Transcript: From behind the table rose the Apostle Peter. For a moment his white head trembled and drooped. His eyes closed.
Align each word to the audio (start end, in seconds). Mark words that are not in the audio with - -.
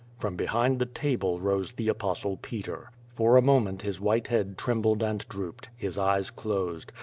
From 0.17 0.35
behind 0.35 0.79
the 0.79 0.87
table 0.87 1.39
rose 1.39 1.73
the 1.73 1.87
Apostle 1.87 2.35
Peter. 2.37 2.89
For 3.13 3.37
a 3.37 3.41
moment 3.43 3.83
his 3.83 4.01
white 4.01 4.29
head 4.29 4.57
trembled 4.57 5.03
and 5.03 5.23
drooped. 5.29 5.69
His 5.75 5.99
eyes 5.99 6.31
closed. 6.31 6.91